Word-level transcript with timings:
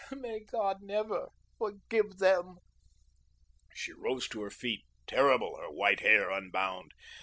May 0.09 0.39
God 0.39 0.81
never 0.81 1.29
forgive 1.59 2.17
them." 2.17 2.57
She 3.71 3.93
rose 3.93 4.27
to 4.29 4.41
her 4.41 4.49
feet, 4.49 4.83
terrible, 5.05 5.55
her 5.59 5.69
white 5.69 5.99
hair 5.99 6.31
unbound. 6.31 6.95